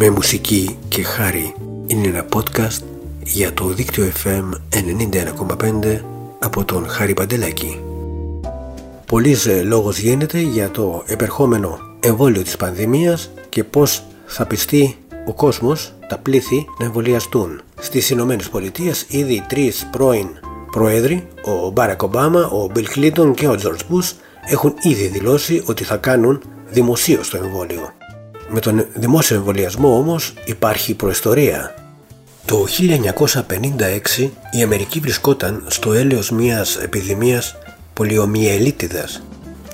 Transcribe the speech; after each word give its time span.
με 0.00 0.10
μουσική 0.10 0.78
και 0.88 1.02
χάρη 1.02 1.54
είναι 1.86 2.08
ένα 2.08 2.26
podcast 2.34 2.82
για 3.24 3.52
το 3.52 3.64
δίκτυο 3.66 4.12
FM 4.24 4.50
91,5 5.60 6.00
από 6.38 6.64
τον 6.64 6.88
Χάρη 6.88 7.14
Παντελάκη. 7.14 7.80
Πολλής 9.06 9.46
ε, 9.46 9.62
λόγος 9.62 9.98
γίνεται 9.98 10.38
για 10.38 10.70
το 10.70 11.02
επερχόμενο 11.06 11.78
εμβόλιο 12.00 12.42
της 12.42 12.56
πανδημίας 12.56 13.30
και 13.48 13.64
πώς 13.64 14.02
θα 14.26 14.46
πιστεί 14.46 14.96
ο 15.26 15.32
κόσμος, 15.32 15.92
τα 16.08 16.18
πλήθη, 16.18 16.66
να 16.78 16.84
εμβολιαστούν. 16.84 17.60
Στις 17.80 18.10
Ηνωμένες 18.10 18.48
Πολιτείες 18.48 19.06
ήδη 19.08 19.44
τρεις 19.48 19.88
πρώην 19.90 20.28
πρόεδροι, 20.70 21.28
ο 21.44 21.70
Μπάρακ 21.70 22.02
Ομπάμα, 22.02 22.46
ο 22.46 22.68
Μπιλ 22.72 22.88
Κλίντον 22.88 23.34
και 23.34 23.48
ο 23.48 23.54
Τζορτζ 23.54 23.82
Μπούς 23.88 24.14
έχουν 24.44 24.74
ήδη 24.82 25.06
δηλώσει 25.06 25.62
ότι 25.66 25.84
θα 25.84 25.96
κάνουν 25.96 26.42
δημοσίως 26.70 27.30
το 27.30 27.36
εμβόλιο. 27.36 27.97
Με 28.48 28.60
τον 28.60 28.86
δημόσιο 28.94 29.36
εμβολιασμό 29.36 29.96
όμως 29.96 30.34
υπάρχει 30.44 30.94
προϊστορία. 30.94 31.74
Το 32.44 32.66
1956 34.18 34.28
η 34.50 34.62
Αμερική 34.62 35.00
βρισκόταν 35.00 35.64
στο 35.66 35.92
έλεος 35.92 36.30
μιας 36.30 36.76
επιδημίας 36.76 37.56
πολιομιελίτιδας. 37.92 39.22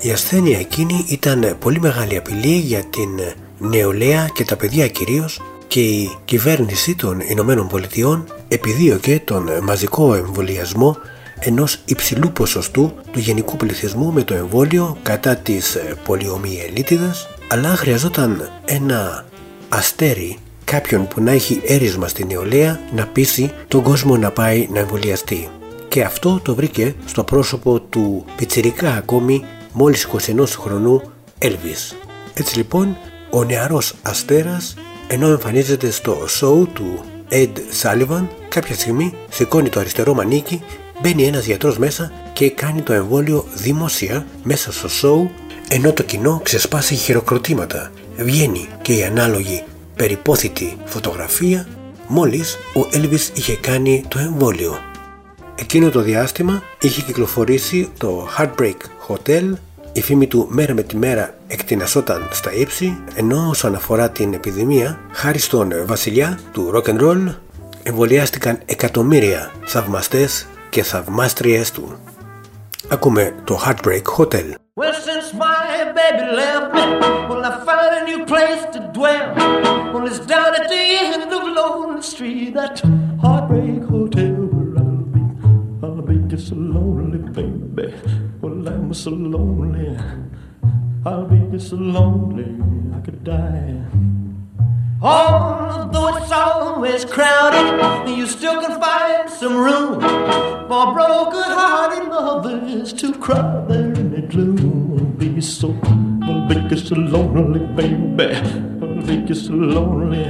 Η 0.01 0.11
ασθένεια 0.11 0.59
εκείνη 0.59 1.05
ήταν 1.09 1.55
πολύ 1.59 1.79
μεγάλη 1.79 2.17
απειλή 2.17 2.55
για 2.55 2.83
την 2.83 3.09
νεολαία 3.57 4.29
και 4.33 4.43
τα 4.45 4.55
παιδιά 4.55 4.87
κυρίως 4.87 5.41
και 5.67 5.81
η 5.81 6.17
κυβέρνηση 6.25 6.95
των 6.95 7.19
Ηνωμένων 7.19 7.67
Πολιτειών 7.67 8.27
επιδίωκε 8.47 9.21
τον 9.25 9.49
μαζικό 9.63 10.13
εμβολιασμό 10.15 10.97
ενός 11.39 11.79
υψηλού 11.85 12.31
ποσοστού 12.31 12.93
του 13.11 13.19
γενικού 13.19 13.57
πληθυσμού 13.57 14.11
με 14.11 14.23
το 14.23 14.33
εμβόλιο 14.33 14.97
κατά 15.03 15.35
της 15.35 15.77
πολιομιελίτιδας 16.05 17.27
αλλά 17.55 17.75
χρειαζόταν 17.75 18.49
ένα 18.65 19.25
αστέρι 19.69 20.37
κάποιον 20.63 21.07
που 21.07 21.21
να 21.21 21.31
έχει 21.31 21.61
έρισμα 21.65 22.07
στην 22.07 22.27
νεολαία 22.27 22.79
να 22.95 23.07
πείσει 23.07 23.51
τον 23.67 23.83
κόσμο 23.83 24.17
να 24.17 24.31
πάει 24.31 24.67
να 24.71 24.79
εμβολιαστεί. 24.79 25.49
Και 25.87 26.03
αυτό 26.03 26.39
το 26.43 26.55
βρήκε 26.55 26.95
στο 27.05 27.23
πρόσωπο 27.23 27.79
του 27.79 28.25
πιτσιρικά 28.35 28.91
ακόμη 28.93 29.43
μόλις 29.71 30.07
21 30.35 30.43
χρονού 30.47 31.01
Elvis. 31.39 31.95
Έτσι 32.33 32.57
λοιπόν 32.57 32.97
ο 33.29 33.43
νεαρός 33.43 33.93
αστέρας 34.01 34.73
ενώ 35.07 35.27
εμφανίζεται 35.27 35.91
στο 35.91 36.17
show 36.39 36.67
του 36.73 37.03
Ed 37.29 37.57
Sullivan 37.81 38.27
κάποια 38.49 38.75
στιγμή 38.75 39.13
σηκώνει 39.29 39.69
το 39.69 39.79
αριστερό 39.79 40.13
μανίκι 40.13 40.63
μπαίνει 41.01 41.23
ένας 41.23 41.45
γιατρός 41.45 41.77
μέσα 41.77 42.11
και 42.33 42.49
κάνει 42.49 42.81
το 42.81 42.93
εμβόλιο 42.93 43.45
δημοσία 43.53 44.25
μέσα 44.43 44.71
στο 44.71 44.89
show 45.01 45.44
ενώ 45.69 45.93
το 45.93 46.03
κοινό 46.03 46.39
ξεσπάσει 46.43 46.95
χειροκροτήματα. 46.95 47.91
Βγαίνει 48.17 48.67
και 48.81 48.93
η 48.93 49.03
ανάλογη 49.03 49.63
περιπόθητη 49.95 50.77
φωτογραφία 50.85 51.67
μόλις 52.07 52.57
ο 52.73 52.87
Elvis 52.93 53.29
είχε 53.33 53.55
κάνει 53.55 54.03
το 54.07 54.19
εμβόλιο. 54.19 54.79
Εκείνο 55.55 55.89
το 55.89 56.01
διάστημα 56.01 56.63
είχε 56.81 57.01
κυκλοφορήσει 57.01 57.89
το 57.97 58.27
Heartbreak 58.37 58.77
Hotel 59.07 59.53
η 59.93 60.01
φήμη 60.01 60.27
του 60.27 60.47
μέρα 60.49 60.73
με 60.73 60.83
τη 60.83 60.95
μέρα 60.95 61.33
εκτινασόταν 61.47 62.27
στα 62.31 62.53
ύψη 62.53 62.97
ενώ 63.15 63.47
όσον 63.49 63.75
αφορά 63.75 64.09
την 64.09 64.33
επιδημία 64.33 64.99
χάρη 65.11 65.39
στον 65.39 65.71
βασιλιά 65.85 66.39
του 66.51 66.71
rock 66.75 66.89
and 66.89 67.01
roll 67.01 67.35
εμβολιάστηκαν 67.83 68.59
εκατομμύρια 68.65 69.51
θαυμαστές 69.65 70.47
και 70.69 70.83
θαυμάστριες 70.83 71.71
του. 71.71 71.99
Ακούμε 72.87 73.35
το 73.43 73.59
Heartbreak 73.65 74.01
Hotel. 74.17 74.64
Well, 74.77 74.93
since 74.93 75.33
my 75.33 75.93
baby 75.93 76.35
left 76.35 76.73
me, 76.75 76.81
well, 77.29 77.45
I 77.45 77.63
found 77.63 77.95
a 77.95 78.03
new 78.03 78.25
place 78.25 78.65
to 78.73 78.91
dwell. 78.93 79.33
Well, 79.93 80.05
it's 80.05 80.19
down 80.19 80.53
at 80.53 80.67
the 80.67 80.75
end 80.75 81.31
of 81.31 81.43
Lonely 81.47 82.01
Street, 82.01 82.55
that 82.55 82.81
Heartbreak 83.21 83.83
Hotel 83.83 84.33
where 84.33 84.83
I'll 84.83 84.97
be. 85.15 85.21
I'll 85.81 86.01
be 86.01 86.17
just 86.27 86.49
so 86.49 86.55
lonely, 86.55 87.19
baby. 87.19 87.95
Well, 88.41 88.67
I'm 88.67 88.93
so 88.93 89.11
lonely. 89.11 89.97
I'll 91.05 91.23
be 91.23 91.39
just 91.51 91.69
so 91.69 91.77
lonely, 91.77 92.61
I 92.97 92.99
could 92.99 93.23
die. 93.23 93.81
Although 95.01 96.17
it's 96.17 96.33
always 96.33 97.05
crowded, 97.05 98.09
you 98.09 98.27
still 98.27 98.59
can 98.59 98.81
find 98.81 99.29
some 99.29 99.55
room 99.55 100.01
for 100.67 100.93
broken-hearted 100.93 102.09
lovers 102.09 102.91
to 102.91 103.13
cry 103.13 103.63
there 103.69 103.94
gloom. 104.29 105.15
Be 105.17 105.41
so, 105.41 105.75
I'll 106.23 106.47
be 106.47 106.77
so 106.77 106.95
lonely, 106.95 107.59
baby. 107.75 108.35
I'll 108.81 109.01
be 109.01 109.33
so 109.33 109.53
lonely. 109.53 110.25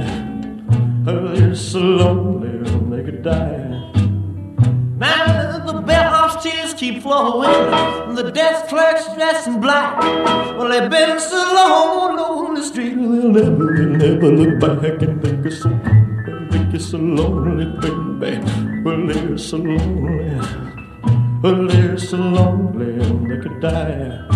I'll 1.06 1.28
be 1.34 1.54
so 1.54 1.78
lonely, 1.78 2.70
I'll 2.70 2.80
make 2.80 3.06
could 3.06 3.22
die. 3.22 3.92
Now 4.98 5.64
the 5.66 5.80
bellhop's 5.80 6.42
tears 6.42 6.74
keep 6.74 7.02
flowing, 7.02 7.48
and 7.48 8.18
the 8.18 8.30
desk 8.32 8.68
clerk's 8.68 9.06
dressed 9.14 9.46
in 9.46 9.60
black. 9.60 10.00
Well, 10.56 10.68
they've 10.68 10.90
been 10.90 11.20
so 11.20 11.36
long 11.36 12.18
on 12.18 12.54
the 12.54 12.62
street, 12.62 12.94
they'll 12.94 13.28
never, 13.28 13.86
never 13.86 14.30
look 14.32 14.58
back 14.58 15.02
and 15.02 15.22
think 15.22 15.46
it's 15.46 15.62
so, 15.62 15.70
think 16.50 16.74
it's 16.74 16.86
so 16.86 16.98
lonely, 16.98 17.66
baby. 18.18 18.82
Well, 18.82 19.06
they're 19.06 19.38
so 19.38 19.58
lonely, 19.58 20.75
well, 21.42 21.66
they're 21.66 21.98
so 21.98 22.16
lonely, 22.16 22.98
they 23.28 23.42
could 23.42 23.60
die. 23.60 24.26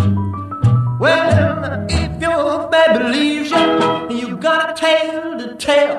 Well, 0.99 1.85
if 1.89 2.21
your 2.21 2.69
baby 2.69 3.03
leaves 3.05 3.51
you, 3.51 4.09
you 4.09 4.37
got 4.37 4.71
a 4.71 4.73
tale 4.79 5.37
to 5.39 5.55
tell. 5.55 5.97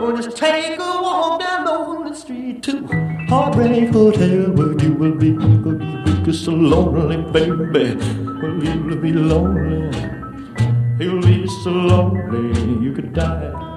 Well, 0.00 0.16
just 0.16 0.36
take 0.36 0.78
a 0.78 1.02
walk 1.02 1.40
down 1.40 1.66
on 1.66 2.10
the 2.10 2.14
street 2.14 2.62
too. 2.62 2.86
Heartbreak 3.28 3.88
Hotel 3.90 4.52
where 4.52 4.78
you 4.82 4.92
will 4.92 5.14
be, 5.14 5.32
will 5.32 6.24
be 6.24 6.32
so 6.32 6.52
lonely, 6.52 7.16
baby. 7.32 7.96
Well, 7.96 8.62
you'll 8.62 8.96
be 8.96 9.12
lonely. 9.12 9.90
You'll 10.98 11.22
be 11.22 11.46
so 11.46 11.70
lonely 11.70 12.84
you 12.84 12.92
could 12.92 13.14
die. 13.14 13.73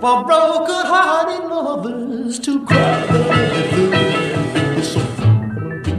For 0.00 0.24
broken-hearted 0.24 1.44
lovers 1.48 2.38
to 2.40 2.64
cry. 2.64 3.06
It's 4.76 4.88
so, 4.88 5.00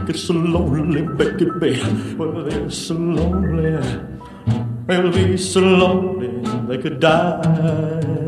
it's 0.08 0.22
so 0.22 0.34
lonely, 0.34 1.02
baby. 1.02 1.82
Well, 2.16 2.44
they're 2.44 2.70
so 2.70 2.94
lonely. 2.94 3.78
They'll 4.86 5.12
be 5.12 5.36
so 5.36 5.60
lonely 5.60 6.40
they 6.66 6.78
could 6.78 7.00
die. 7.00 8.19